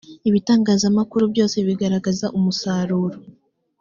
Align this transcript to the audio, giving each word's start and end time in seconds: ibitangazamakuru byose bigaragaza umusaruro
ibitangazamakuru 0.29 1.23
byose 1.33 1.57
bigaragaza 1.67 2.25
umusaruro 2.37 3.17